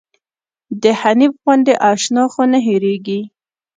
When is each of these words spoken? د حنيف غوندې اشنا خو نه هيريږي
د 0.81 0.83
حنيف 0.99 1.33
غوندې 1.43 1.73
اشنا 1.91 2.23
خو 2.31 2.43
نه 2.51 2.59
هيريږي 2.67 3.19